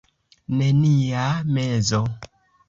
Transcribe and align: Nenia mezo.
Nenia 0.61 1.27
mezo. 1.59 2.01